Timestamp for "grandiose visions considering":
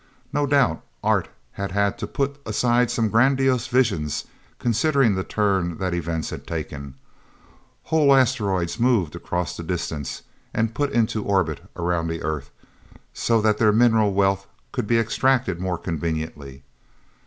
3.09-5.13